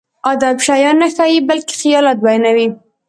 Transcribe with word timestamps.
ادب 0.31 0.57
شيان 0.65 0.95
نه 1.01 1.07
ښيي، 1.15 1.37
بلکې 1.49 1.73
خيالات 1.81 2.17
بيانوي. 2.25 2.67